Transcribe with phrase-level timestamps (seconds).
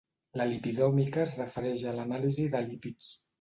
[0.39, 3.13] La lipidòmica es refereix a l'anàlisi de lípids.